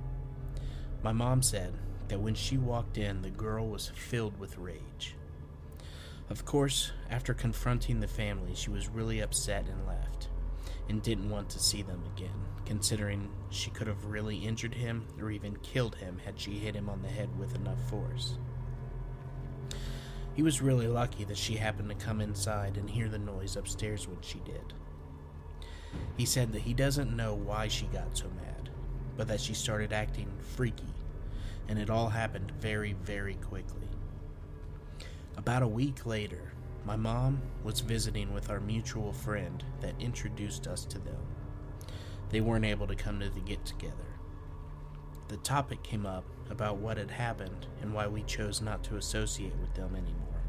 My 1.02 1.12
mom 1.12 1.43
said 1.43 1.75
that 2.09 2.21
when 2.21 2.35
she 2.35 2.57
walked 2.57 2.97
in, 2.97 3.21
the 3.21 3.31
girl 3.31 3.69
was 3.69 3.93
filled 3.95 4.38
with 4.38 4.57
rage. 4.57 5.14
Of 6.31 6.47
course, 6.47 6.93
after 7.11 7.35
confronting 7.35 8.00
the 8.00 8.09
family, 8.09 8.55
she 8.55 8.71
was 8.71 8.88
really 8.88 9.21
upset 9.21 9.67
and 9.69 9.87
left, 9.87 10.29
and 10.89 11.03
didn't 11.03 11.31
want 11.31 11.49
to 11.51 11.59
see 11.59 11.83
them 11.83 12.03
again, 12.17 12.47
considering 12.65 13.31
she 13.51 13.71
could 13.71 13.87
have 13.87 14.07
really 14.07 14.39
injured 14.39 14.75
him 14.75 15.07
or 15.21 15.31
even 15.31 15.57
killed 15.57 15.97
him 15.97 16.21
had 16.25 16.39
she 16.39 16.53
hit 16.53 16.75
him 16.75 16.89
on 16.89 17.03
the 17.03 17.09
head 17.09 17.29
with 17.39 17.55
enough 17.55 17.81
force. 17.89 18.37
He 20.35 20.43
was 20.43 20.62
really 20.62 20.87
lucky 20.87 21.25
that 21.25 21.37
she 21.37 21.57
happened 21.57 21.91
to 21.91 21.95
come 21.95 22.21
inside 22.21 22.77
and 22.77 22.89
hear 22.89 23.09
the 23.09 23.19
noise 23.19 23.57
upstairs 23.57 24.09
when 24.09 24.21
she 24.23 24.39
did. 24.41 24.73
He 26.17 26.25
said 26.25 26.53
that 26.53 26.62
he 26.62 26.73
doesn't 26.73 27.15
know 27.15 27.35
why 27.35 27.69
she 27.69 27.87
got 27.87 28.17
so 28.17 28.27
mad, 28.37 28.71
but 29.17 29.29
that 29.29 29.41
she 29.41 29.53
started 29.53 29.93
acting 29.93 30.31
freaky, 30.57 30.95
and 31.69 31.79
it 31.79 31.91
all 31.91 32.09
happened 32.09 32.51
very, 32.61 32.95
very 32.95 33.35
quickly. 33.35 33.89
About 35.37 35.62
a 35.62 35.69
week 35.69 36.07
later, 36.07 36.53
my 36.85 36.97
mom 36.97 37.41
was 37.62 37.81
visiting 37.81 38.33
with 38.35 38.51
our 38.51 38.61
mutual 38.61 39.12
friend 39.12 39.62
that 39.81 39.95
introduced 40.01 40.67
us 40.67 40.85
to 40.87 40.99
them. 40.99 41.21
They 42.31 42.41
weren't 42.41 42.65
able 42.65 42.87
to 42.87 42.97
come 42.97 43.21
to 43.21 43.31
the 43.31 43.41
get 43.41 43.65
together. 43.65 43.95
The 45.29 45.37
topic 45.39 45.83
came 45.83 46.07
up 46.07 46.25
about 46.51 46.79
what 46.79 46.97
had 46.97 47.11
happened 47.11 47.67
and 47.81 47.95
why 47.95 48.07
we 48.07 48.23
chose 48.23 48.61
not 48.61 48.83
to 48.85 48.97
associate 48.97 49.55
with 49.61 49.75
them 49.75 49.95
anymore. 49.95 50.43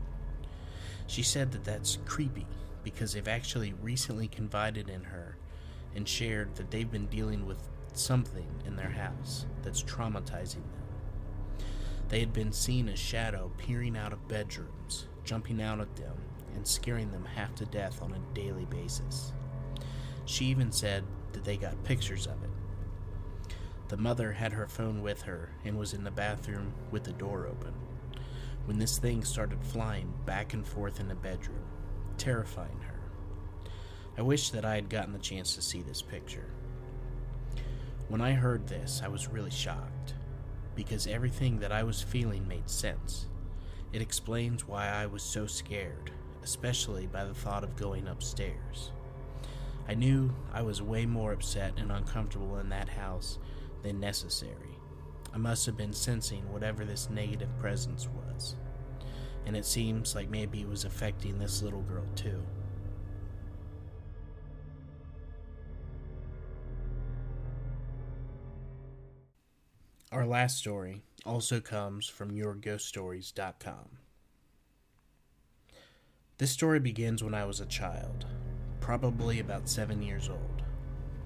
She 1.08 1.24
said 1.24 1.52
that 1.52 1.63
that's 1.63 2.00
creepy 2.06 2.48
because 2.84 3.13
they've 3.13 3.28
actually 3.28 3.74
recently 3.82 4.28
confided 4.28 4.90
in 4.90 5.04
her 5.06 5.38
and 5.96 6.08
shared 6.08 6.56
that 6.56 6.72
they've 6.72 6.92
been 6.92 7.08
dealing 7.08 7.46
with 7.46 7.70
something 7.94 8.48
in 8.66 8.75
their 8.75 8.90
house 8.90 9.46
that's 9.62 9.84
traumatizing 9.84 10.56
them. 10.56 11.68
They 12.10 12.20
had 12.20 12.34
been 12.34 12.52
seeing 12.52 12.90
a 12.90 12.96
shadow 12.96 13.52
peering 13.58 13.96
out 13.96 14.13
of 14.13 14.28
bedrooms, 14.28 15.08
jumping 15.24 15.62
out 15.62 15.80
at 15.80 15.96
them, 15.96 16.15
and 16.56 16.68
scaring 16.68 17.12
them 17.12 17.25
half 17.25 17.56
to 17.56 17.65
death 17.65 18.01
on 18.01 18.13
a 18.13 18.36
daily 18.36 18.65
basis. 18.65 19.34
She 20.25 20.46
even 20.46 20.72
said 20.72 21.03
that 21.34 21.44
they 21.44 21.58
got 21.58 21.84
pictures 21.84 22.27
of 22.27 22.44
it. 22.44 23.53
The 23.89 23.98
mother 23.98 24.32
had 24.32 24.53
her 24.53 24.68
phone 24.68 25.01
with 25.01 25.22
her 25.24 25.50
and 25.65 25.77
was 25.77 25.94
in 25.94 26.03
the 26.03 26.12
bathroom 26.12 26.74
with 26.92 27.03
the 27.03 27.13
door 27.13 27.48
open 27.48 27.74
when 28.65 28.80
this 28.80 28.98
thing 28.98 29.24
started 29.24 29.63
flying 29.63 30.13
back 30.25 30.53
and 30.53 30.65
forth 30.65 31.00
in 31.00 31.08
the 31.08 31.15
bedroom, 31.15 31.63
terrifying 32.18 32.80
her. 32.80 33.72
I 34.18 34.22
wish 34.22 34.51
that 34.51 34.63
I 34.63 34.75
had 34.75 34.89
gotten 34.89 35.12
the 35.12 35.20
chance 35.20 35.56
to 35.56 35.62
see 35.62 35.82
this 35.82 36.01
picture. 36.01 36.50
When 38.08 38.22
I 38.22 38.34
heard 38.34 38.68
this, 38.68 39.01
I 39.03 39.08
was 39.08 39.27
really 39.27 39.50
shocked 39.50 40.13
because 40.75 41.08
everything 41.08 41.60
that 41.60 41.72
I 41.72 41.84
was 41.84 42.01
feeling 42.01 42.48
made 42.48 42.70
sense. 42.70 43.27
It 43.94 44.02
explains 44.02 44.68
why 44.68 44.88
I 44.88 45.06
was 45.06 45.22
so 45.22 45.46
scared, 45.46 46.10
especially 46.42 47.06
by 47.06 47.26
the 47.26 47.34
thought 47.36 47.64
of 47.64 47.76
going 47.76 48.08
upstairs. 48.08 48.92
I 49.88 49.94
knew 49.94 50.34
I 50.52 50.64
was 50.64 50.82
way 50.82 51.06
more 51.06 51.32
upset 51.32 51.74
and 51.78 51.92
uncomfortable 51.92 52.58
in 52.58 52.70
that 52.70 52.90
house 52.90 53.38
than 53.84 54.00
necessary. 54.00 54.80
I 55.32 55.38
must 55.38 55.68
have 55.68 55.78
been 55.78 55.94
sensing 55.94 56.52
whatever 56.52 56.86
this 56.86 57.12
negative 57.12 57.50
presence 57.60 58.08
was, 58.08 58.56
and 59.46 59.56
it 59.56 59.66
seems 59.66 60.16
like 60.16 60.28
maybe 60.28 60.62
it 60.62 60.68
was 60.68 60.86
affecting 60.86 61.38
this 61.38 61.62
little 61.62 61.84
girl 61.84 62.08
too. 62.16 62.44
Our 70.13 70.27
last 70.27 70.60
story 70.60 71.01
also 71.25 71.60
comes 71.60 72.08
from 72.08 72.36
yourghoststories.com. 72.36 73.98
This 76.38 76.51
story 76.51 76.79
begins 76.79 77.24
when 77.24 77.34
I 77.34 77.46
was 77.46 77.60
a 77.60 77.65
child, 77.65 78.27
probably 78.79 79.39
about 79.39 79.67
seven 79.67 80.03
years 80.03 80.29
old. 80.29 80.62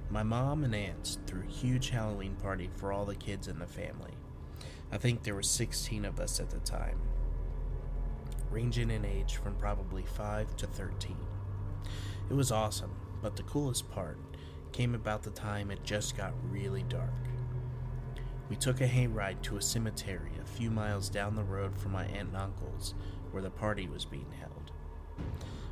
My 0.09 0.23
mom 0.23 0.63
and 0.63 0.73
aunts 0.73 1.17
threw 1.27 1.41
a 1.41 1.51
huge 1.51 1.89
Halloween 1.89 2.35
party 2.35 2.69
for 2.77 2.93
all 2.93 3.03
the 3.03 3.15
kids 3.15 3.49
in 3.49 3.59
the 3.59 3.67
family. 3.67 4.13
I 4.89 4.97
think 4.97 5.21
there 5.21 5.35
were 5.35 5.43
16 5.43 6.05
of 6.05 6.21
us 6.21 6.39
at 6.39 6.49
the 6.49 6.59
time, 6.59 7.01
ranging 8.49 8.89
in 8.89 9.03
age 9.03 9.35
from 9.35 9.55
probably 9.55 10.03
5 10.03 10.55
to 10.55 10.65
13. 10.65 11.17
It 12.29 12.33
was 12.33 12.53
awesome, 12.53 12.95
but 13.21 13.35
the 13.35 13.43
coolest 13.43 13.91
part 13.91 14.17
came 14.71 14.95
about 14.95 15.23
the 15.23 15.31
time 15.31 15.71
it 15.71 15.83
just 15.83 16.15
got 16.15 16.31
really 16.49 16.83
dark. 16.83 17.11
We 18.49 18.55
took 18.55 18.79
a 18.79 18.87
hayride 18.87 19.41
to 19.43 19.57
a 19.57 19.61
cemetery 19.61 20.31
a 20.41 20.47
few 20.47 20.71
miles 20.71 21.09
down 21.09 21.35
the 21.35 21.43
road 21.43 21.77
from 21.77 21.91
my 21.91 22.05
aunt 22.05 22.29
and 22.29 22.37
uncle's 22.37 22.93
where 23.31 23.43
the 23.43 23.49
party 23.49 23.87
was 23.87 24.05
being 24.05 24.31
held. 24.39 24.71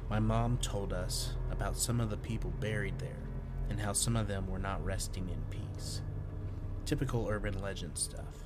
My 0.09 0.19
mom 0.19 0.57
told 0.57 0.91
us 0.91 1.33
about 1.51 1.77
some 1.77 2.01
of 2.01 2.09
the 2.09 2.17
people 2.17 2.51
buried 2.59 2.99
there 2.99 3.29
and 3.69 3.79
how 3.79 3.93
some 3.93 4.15
of 4.15 4.27
them 4.27 4.47
were 4.47 4.59
not 4.59 4.83
resting 4.85 5.29
in 5.29 5.41
peace. 5.49 6.01
Typical 6.85 7.27
urban 7.29 7.61
legend 7.61 7.97
stuff. 7.97 8.43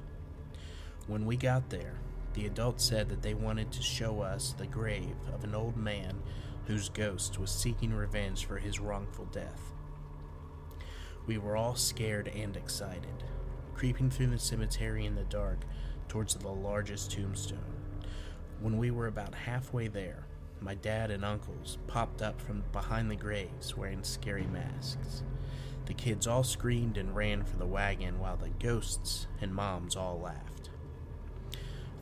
When 1.08 1.26
we 1.26 1.36
got 1.36 1.70
there, 1.70 1.96
the 2.34 2.46
adults 2.46 2.86
said 2.86 3.10
that 3.10 3.24
they 3.24 3.34
wanted 3.34 3.72
to 3.72 3.82
show 3.82 4.22
us 4.22 4.54
the 4.58 4.68
grave 4.68 5.18
of 5.34 5.44
an 5.44 5.56
old 5.56 5.76
man 5.76 6.22
whose 6.68 6.90
ghost 6.90 7.40
was 7.40 7.50
seeking 7.50 7.92
revenge 7.92 8.46
for 8.46 8.58
his 8.58 8.80
wrongful 8.80 9.26
death. 9.26 9.74
We 11.26 11.40
were 11.40 11.58
all 11.58 11.76
scared 11.76 12.28
and 12.28 12.56
excited, 12.56 13.24
creeping 13.80 14.10
through 14.10 14.28
the 14.28 14.38
cemetery 14.38 15.06
in 15.06 15.16
the 15.16 15.24
dark 15.24 15.58
towards 16.10 16.36
the 16.36 16.50
largest 16.50 17.12
tombstone. 17.12 17.78
When 18.60 18.78
we 18.78 18.92
were 18.92 19.08
about 19.08 19.34
halfway 19.34 19.88
there, 19.88 20.26
my 20.60 20.76
dad 20.76 21.12
and 21.12 21.24
uncles 21.24 21.78
popped 21.88 22.22
up 22.22 22.42
from 22.42 22.66
behind 22.74 23.10
the 23.10 23.16
graves 23.16 23.78
wearing 23.78 24.04
scary 24.04 24.48
masks. 24.48 25.24
The 25.86 25.94
kids 25.94 26.28
all 26.28 26.44
screamed 26.44 26.98
and 26.98 27.16
ran 27.16 27.46
for 27.46 27.56
the 27.56 27.66
wagon 27.66 28.20
while 28.20 28.36
the 28.36 28.50
ghosts 28.50 29.28
and 29.40 29.56
moms 29.56 29.96
all 29.96 30.20
laughed. 30.20 30.72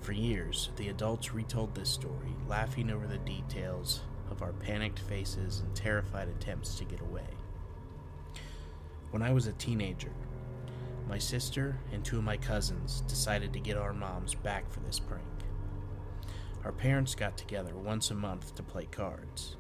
For 0.02 0.14
years, 0.14 0.72
the 0.78 0.90
adults 0.90 1.32
retold 1.32 1.76
this 1.76 1.92
story, 1.92 2.34
laughing 2.48 2.90
over 2.90 3.06
the 3.06 3.20
details 3.20 4.02
of 4.32 4.42
our 4.42 4.54
panicked 4.54 4.98
faces 4.98 5.60
and 5.60 5.76
terrified 5.76 6.28
attempts 6.28 6.74
to 6.80 6.86
get 6.86 7.02
away. 7.02 7.30
When 9.12 9.22
I 9.22 9.32
was 9.32 9.46
a 9.46 9.54
teenager, 9.54 10.12
my 11.08 11.18
sister 11.18 11.78
and 11.92 12.04
two 12.04 12.18
of 12.18 12.24
my 12.24 12.38
cousins 12.38 13.02
decided 13.08 13.54
to 13.54 13.60
get 13.60 13.78
our 13.78 13.94
moms 13.94 14.36
back 14.36 14.70
for 14.72 14.82
this 14.82 15.00
prank. 15.00 15.24
Our 16.66 16.72
parents 16.72 17.16
got 17.16 17.38
together 17.38 17.76
once 17.76 18.12
a 18.12 18.16
month 18.16 18.56
to 18.56 18.64
play 18.64 18.86
cards. 18.86 19.56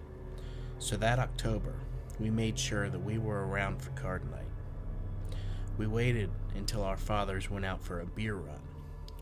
So 0.79 0.97
that 0.97 1.19
October, 1.19 1.75
we 2.19 2.29
made 2.29 2.59
sure 2.59 2.89
that 2.89 2.99
we 2.99 3.17
were 3.17 3.47
around 3.47 3.81
for 3.81 3.91
card 3.91 4.29
night. 4.29 4.43
We 5.77 5.87
waited 5.87 6.31
until 6.55 6.83
our 6.83 6.97
fathers 6.97 7.49
went 7.49 7.65
out 7.65 7.81
for 7.81 8.01
a 8.01 8.05
beer 8.05 8.35
run, 8.35 8.61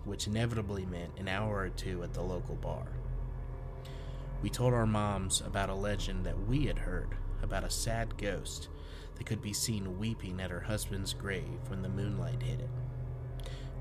which 0.04 0.28
inevitably 0.28 0.86
meant 0.86 1.20
an 1.20 1.28
hour 1.28 1.60
or 1.60 1.70
two 1.70 2.02
at 2.04 2.14
the 2.14 2.22
local 2.24 2.56
bar. 2.56 2.88
We 4.42 4.50
told 4.50 4.74
our 4.74 4.88
moms 4.88 5.42
about 5.42 5.70
a 5.70 5.76
legend 5.76 6.26
that 6.26 6.48
we 6.48 6.66
had 6.66 6.80
heard 6.80 7.10
about 7.44 7.64
a 7.64 7.70
sad 7.70 8.18
ghost 8.18 8.70
that 9.16 9.26
could 9.26 9.42
be 9.42 9.54
seen 9.54 10.00
weeping 10.00 10.40
at 10.40 10.52
her 10.52 10.62
husband's 10.62 11.14
grave 11.14 11.60
when 11.68 11.82
the 11.82 11.90
moonlight 11.90 12.42
hit 12.42 12.60
it. 12.60 12.70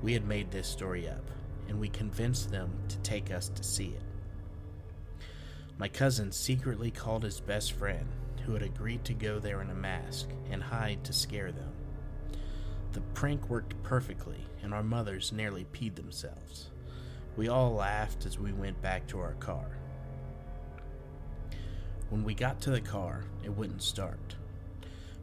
We 0.01 0.13
had 0.13 0.27
made 0.27 0.51
this 0.51 0.67
story 0.67 1.07
up, 1.07 1.31
and 1.67 1.79
we 1.79 1.89
convinced 1.89 2.51
them 2.51 2.71
to 2.89 2.97
take 2.99 3.31
us 3.31 3.49
to 3.49 3.63
see 3.63 3.87
it. 3.87 4.03
My 5.77 5.87
cousin 5.87 6.31
secretly 6.31 6.91
called 6.91 7.23
his 7.23 7.41
best 7.41 7.73
friend, 7.73 8.07
who 8.45 8.53
had 8.53 8.61
agreed 8.61 9.03
to 9.05 9.13
go 9.13 9.39
there 9.39 9.61
in 9.61 9.69
a 9.69 9.75
mask 9.75 10.29
and 10.51 10.61
hide 10.61 11.03
to 11.03 11.13
scare 11.13 11.51
them. 11.51 11.71
The 12.93 13.01
prank 13.13 13.49
worked 13.49 13.81
perfectly, 13.83 14.45
and 14.61 14.73
our 14.73 14.83
mothers 14.83 15.33
nearly 15.33 15.65
peed 15.73 15.95
themselves. 15.95 16.69
We 17.35 17.49
all 17.49 17.73
laughed 17.73 18.25
as 18.25 18.39
we 18.39 18.53
went 18.53 18.81
back 18.81 19.07
to 19.07 19.19
our 19.19 19.33
car. 19.33 19.77
When 22.09 22.23
we 22.23 22.35
got 22.35 22.61
to 22.61 22.69
the 22.69 22.79
car, 22.79 23.25
it 23.43 23.49
wouldn't 23.49 23.81
start. 23.81 24.35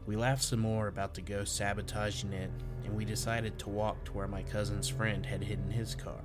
We 0.05 0.17
laughed 0.17 0.43
some 0.43 0.59
more 0.59 0.89
about 0.89 1.15
the 1.15 1.21
ghost 1.21 1.55
sabotaging 1.55 2.33
it, 2.33 2.51
and 2.85 2.97
we 2.97 3.05
decided 3.05 3.59
to 3.61 3.69
walk 3.69 4.03
to 4.05 4.13
where 4.13 4.27
my 4.27 4.43
cousin's 4.43 4.89
friend 4.89 5.25
had 5.25 5.45
hidden 5.45 5.71
his 5.71 5.95
car. 5.95 6.25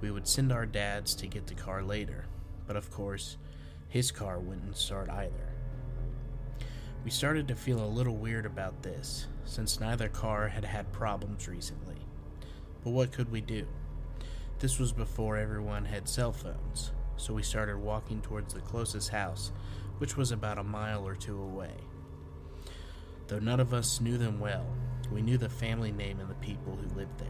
We 0.00 0.12
would 0.12 0.28
send 0.28 0.52
our 0.52 0.66
dads 0.66 1.14
to 1.16 1.26
get 1.26 1.48
the 1.48 1.54
car 1.54 1.82
later, 1.82 2.26
but 2.66 2.76
of 2.76 2.90
course, 2.92 3.38
his 3.88 4.12
car 4.12 4.38
wouldn't 4.38 4.76
start 4.76 5.10
either. 5.10 5.52
We 7.04 7.10
started 7.10 7.48
to 7.48 7.56
feel 7.56 7.84
a 7.84 7.86
little 7.86 8.16
weird 8.16 8.46
about 8.46 8.82
this, 8.82 9.26
since 9.44 9.80
neither 9.80 10.08
car 10.08 10.48
had 10.48 10.64
had 10.64 10.92
problems 10.92 11.48
recently. 11.48 11.98
But 12.84 12.90
what 12.90 13.10
could 13.10 13.32
we 13.32 13.40
do? 13.40 13.66
This 14.60 14.78
was 14.78 14.92
before 14.92 15.36
everyone 15.36 15.86
had 15.86 16.08
cell 16.08 16.32
phones, 16.32 16.92
so 17.16 17.34
we 17.34 17.42
started 17.42 17.78
walking 17.78 18.20
towards 18.20 18.54
the 18.54 18.60
closest 18.60 19.08
house, 19.08 19.50
which 19.98 20.16
was 20.16 20.30
about 20.30 20.58
a 20.58 20.64
mile 20.64 21.06
or 21.06 21.16
two 21.16 21.40
away. 21.40 21.74
Though 23.28 23.38
none 23.40 23.60
of 23.60 23.74
us 23.74 24.00
knew 24.00 24.18
them 24.18 24.38
well, 24.38 24.66
we 25.10 25.20
knew 25.20 25.36
the 25.36 25.48
family 25.48 25.90
name 25.90 26.20
and 26.20 26.30
the 26.30 26.34
people 26.34 26.76
who 26.76 26.98
lived 26.98 27.18
there. 27.18 27.28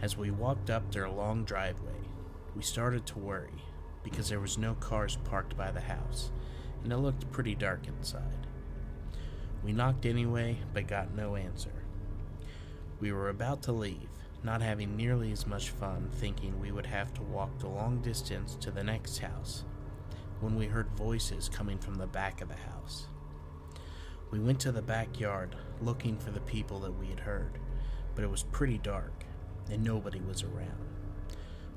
As 0.00 0.16
we 0.16 0.30
walked 0.30 0.70
up 0.70 0.90
their 0.90 1.10
long 1.10 1.44
driveway, 1.44 2.08
we 2.56 2.62
started 2.62 3.04
to 3.06 3.18
worry 3.18 3.62
because 4.02 4.30
there 4.30 4.40
was 4.40 4.56
no 4.56 4.74
cars 4.74 5.18
parked 5.24 5.56
by 5.58 5.70
the 5.70 5.80
house, 5.80 6.30
and 6.82 6.92
it 6.92 6.96
looked 6.96 7.30
pretty 7.30 7.54
dark 7.54 7.86
inside. 7.86 8.46
We 9.62 9.72
knocked 9.72 10.06
anyway, 10.06 10.58
but 10.72 10.86
got 10.86 11.14
no 11.14 11.36
answer. 11.36 11.84
We 12.98 13.12
were 13.12 13.28
about 13.28 13.62
to 13.64 13.72
leave, 13.72 14.08
not 14.42 14.62
having 14.62 14.96
nearly 14.96 15.32
as 15.32 15.46
much 15.46 15.68
fun 15.68 16.08
thinking 16.14 16.58
we 16.58 16.72
would 16.72 16.86
have 16.86 17.12
to 17.14 17.22
walk 17.22 17.58
the 17.58 17.68
long 17.68 18.00
distance 18.00 18.56
to 18.60 18.70
the 18.70 18.84
next 18.84 19.18
house, 19.18 19.64
when 20.40 20.56
we 20.56 20.66
heard 20.66 20.88
voices 20.96 21.50
coming 21.50 21.76
from 21.76 21.96
the 21.96 22.06
back 22.06 22.40
of 22.40 22.48
the 22.48 22.54
house. 22.54 23.06
We 24.30 24.38
went 24.38 24.60
to 24.60 24.72
the 24.72 24.82
backyard 24.82 25.56
looking 25.80 26.16
for 26.18 26.30
the 26.30 26.40
people 26.40 26.80
that 26.80 26.98
we 26.98 27.08
had 27.08 27.20
heard, 27.20 27.58
but 28.14 28.22
it 28.22 28.30
was 28.30 28.44
pretty 28.44 28.78
dark 28.78 29.24
and 29.70 29.82
nobody 29.82 30.20
was 30.20 30.42
around. 30.42 30.88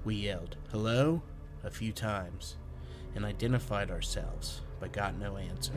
We 0.03 0.15
yelled, 0.15 0.57
Hello? 0.71 1.21
a 1.63 1.71
few 1.71 1.93
times 1.93 2.57
and 3.15 3.23
identified 3.23 3.89
ourselves, 3.89 4.61
but 4.79 4.91
got 4.91 5.17
no 5.17 5.37
answer. 5.37 5.73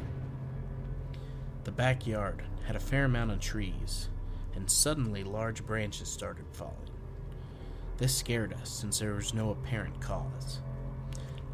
The 1.65 1.71
backyard 1.71 2.43
had 2.67 2.77
a 2.77 2.81
fair 2.81 3.05
amount 3.05 3.31
of 3.31 3.41
trees, 3.41 4.09
and 4.55 4.71
suddenly 4.71 5.23
large 5.23 5.65
branches 5.65 6.09
started 6.09 6.47
falling. 6.53 6.75
This 7.99 8.17
scared 8.17 8.53
us 8.53 8.71
since 8.71 8.99
there 8.99 9.15
was 9.15 9.35
no 9.35 9.51
apparent 9.51 10.01
cause. 10.01 10.61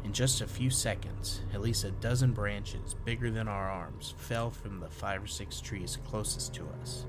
In 0.03 0.13
just 0.13 0.41
a 0.41 0.47
few 0.47 0.69
seconds, 0.69 1.41
at 1.53 1.61
least 1.61 1.83
a 1.83 1.91
dozen 1.91 2.33
branches 2.33 2.95
bigger 3.05 3.31
than 3.31 3.47
our 3.47 3.69
arms 3.69 4.13
fell 4.17 4.51
from 4.51 4.79
the 4.79 4.89
five 4.89 5.23
or 5.23 5.27
six 5.27 5.61
trees 5.61 5.97
closest 6.05 6.53
to 6.55 6.67
us. 6.81 7.05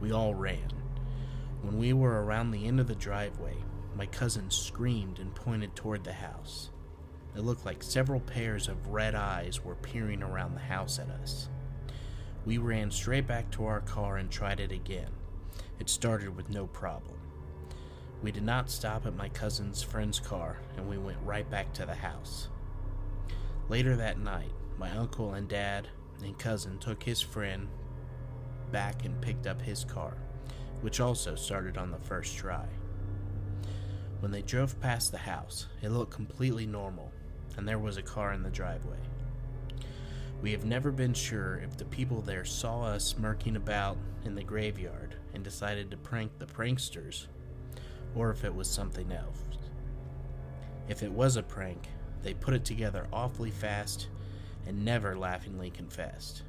We 0.00 0.12
all 0.12 0.34
ran, 0.34 0.72
when 1.62 1.76
we 1.76 1.92
were 1.92 2.22
around 2.22 2.50
the 2.50 2.66
end 2.66 2.78
of 2.78 2.86
the 2.86 2.94
driveway, 2.94 3.56
my 3.96 4.06
cousin 4.06 4.50
screamed 4.50 5.18
and 5.18 5.34
pointed 5.34 5.74
toward 5.74 6.04
the 6.04 6.12
house. 6.12 6.70
It 7.34 7.40
looked 7.40 7.66
like 7.66 7.82
several 7.82 8.20
pairs 8.20 8.68
of 8.68 8.88
red 8.88 9.14
eyes 9.16 9.64
were 9.64 9.74
peering 9.74 10.22
around 10.22 10.54
the 10.54 10.60
house 10.60 11.00
at 11.00 11.10
us. 11.10 11.48
We 12.44 12.58
ran 12.58 12.92
straight 12.92 13.26
back 13.26 13.50
to 13.52 13.66
our 13.66 13.80
car 13.80 14.18
and 14.18 14.30
tried 14.30 14.60
it 14.60 14.70
again. 14.70 15.10
It 15.80 15.90
started 15.90 16.36
with 16.36 16.48
no 16.48 16.68
problem. 16.68 17.16
We 18.22 18.32
did 18.32 18.42
not 18.42 18.70
stop 18.70 19.06
at 19.06 19.16
my 19.16 19.28
cousin's 19.28 19.82
friend's 19.82 20.20
car 20.20 20.58
and 20.76 20.88
we 20.88 20.98
went 20.98 21.18
right 21.24 21.48
back 21.48 21.72
to 21.74 21.86
the 21.86 21.94
house. 21.94 22.48
Later 23.68 23.96
that 23.96 24.18
night, 24.18 24.52
my 24.78 24.90
uncle 24.96 25.34
and 25.34 25.48
dad 25.48 25.88
and 26.22 26.38
cousin 26.38 26.78
took 26.78 27.02
his 27.02 27.20
friend 27.20 27.68
back 28.72 29.04
and 29.04 29.20
picked 29.20 29.46
up 29.46 29.62
his 29.62 29.84
car 29.84 30.16
which 30.80 31.00
also 31.00 31.34
started 31.34 31.76
on 31.76 31.90
the 31.90 31.98
first 31.98 32.36
try. 32.36 32.66
When 34.20 34.32
they 34.32 34.42
drove 34.42 34.80
past 34.80 35.12
the 35.12 35.18
house, 35.18 35.66
it 35.82 35.90
looked 35.90 36.12
completely 36.12 36.66
normal, 36.66 37.12
and 37.56 37.66
there 37.66 37.78
was 37.78 37.96
a 37.96 38.02
car 38.02 38.32
in 38.32 38.42
the 38.42 38.50
driveway. 38.50 38.98
We 40.40 40.52
have 40.52 40.64
never 40.64 40.92
been 40.92 41.14
sure 41.14 41.60
if 41.64 41.76
the 41.76 41.84
people 41.84 42.20
there 42.20 42.44
saw 42.44 42.82
us 42.82 43.04
smirking 43.04 43.56
about 43.56 43.96
in 44.24 44.34
the 44.34 44.44
graveyard 44.44 45.16
and 45.34 45.42
decided 45.42 45.90
to 45.90 45.96
prank 45.96 46.38
the 46.38 46.46
pranksters, 46.46 47.26
or 48.14 48.30
if 48.30 48.44
it 48.44 48.54
was 48.54 48.68
something 48.68 49.12
else. 49.12 49.42
If 50.88 51.02
it 51.02 51.12
was 51.12 51.36
a 51.36 51.42
prank, 51.42 51.88
they 52.22 52.34
put 52.34 52.54
it 52.54 52.64
together 52.64 53.06
awfully 53.12 53.50
fast 53.50 54.08
and 54.66 54.84
never 54.84 55.16
laughingly 55.16 55.70
confessed. 55.70 56.42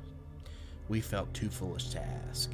We 0.88 1.02
felt 1.02 1.34
too 1.34 1.50
foolish 1.50 1.90
to 1.90 2.02
ask. 2.30 2.52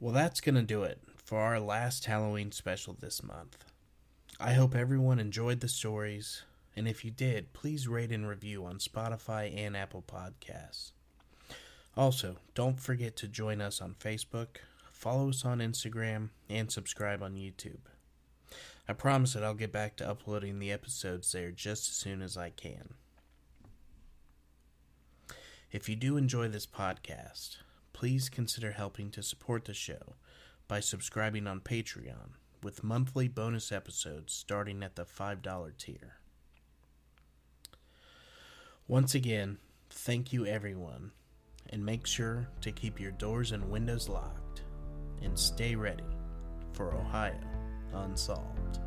Well, 0.00 0.14
that's 0.14 0.40
going 0.40 0.54
to 0.54 0.62
do 0.62 0.82
it 0.82 0.98
for 1.16 1.38
our 1.38 1.60
last 1.60 2.06
Halloween 2.06 2.52
special 2.52 2.96
this 2.98 3.22
month. 3.22 3.69
I 4.42 4.54
hope 4.54 4.74
everyone 4.74 5.18
enjoyed 5.18 5.60
the 5.60 5.68
stories, 5.68 6.44
and 6.74 6.88
if 6.88 7.04
you 7.04 7.10
did, 7.10 7.52
please 7.52 7.86
rate 7.86 8.10
and 8.10 8.26
review 8.26 8.64
on 8.64 8.78
Spotify 8.78 9.54
and 9.54 9.76
Apple 9.76 10.02
Podcasts. 10.02 10.92
Also, 11.94 12.36
don't 12.54 12.80
forget 12.80 13.16
to 13.16 13.28
join 13.28 13.60
us 13.60 13.82
on 13.82 13.96
Facebook, 14.00 14.56
follow 14.90 15.28
us 15.28 15.44
on 15.44 15.58
Instagram, 15.58 16.30
and 16.48 16.72
subscribe 16.72 17.22
on 17.22 17.34
YouTube. 17.34 17.80
I 18.88 18.94
promise 18.94 19.34
that 19.34 19.44
I'll 19.44 19.52
get 19.52 19.72
back 19.72 19.96
to 19.96 20.08
uploading 20.08 20.58
the 20.58 20.72
episodes 20.72 21.30
there 21.32 21.50
just 21.50 21.90
as 21.90 21.96
soon 21.96 22.22
as 22.22 22.38
I 22.38 22.48
can. 22.48 22.94
If 25.70 25.86
you 25.86 25.96
do 25.96 26.16
enjoy 26.16 26.48
this 26.48 26.66
podcast, 26.66 27.58
please 27.92 28.30
consider 28.30 28.72
helping 28.72 29.10
to 29.10 29.22
support 29.22 29.66
the 29.66 29.74
show 29.74 30.14
by 30.66 30.80
subscribing 30.80 31.46
on 31.46 31.60
Patreon 31.60 32.39
with 32.62 32.84
monthly 32.84 33.28
bonus 33.28 33.72
episodes 33.72 34.32
starting 34.32 34.82
at 34.82 34.96
the 34.96 35.04
$5 35.04 35.76
tier. 35.78 36.16
Once 38.86 39.14
again, 39.14 39.58
thank 39.88 40.32
you 40.32 40.46
everyone, 40.46 41.12
and 41.68 41.84
make 41.84 42.06
sure 42.06 42.48
to 42.60 42.72
keep 42.72 43.00
your 43.00 43.12
doors 43.12 43.52
and 43.52 43.70
windows 43.70 44.08
locked 44.08 44.62
and 45.22 45.38
stay 45.38 45.74
ready 45.74 46.04
for 46.72 46.94
Ohio 46.94 47.38
Unsolved. 47.92 48.80